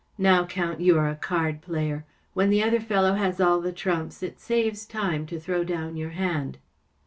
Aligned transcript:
Now, 0.17 0.45
Count, 0.47 0.79
you 0.81 0.97
are 0.97 1.07
a 1.09 1.15
card 1.15 1.61
player. 1.61 2.05
When 2.33 2.49
the 2.49 2.63
other 2.63 2.79
fellow 2.79 3.13
has 3.13 3.39
all 3.39 3.61
the 3.61 3.71
trumps, 3.71 4.23
it 4.23 4.39
saves 4.39 4.87
time 4.87 5.27
to 5.27 5.39
throw 5.39 5.63
down 5.63 5.95
your 5.95 6.09
hand. 6.17 6.57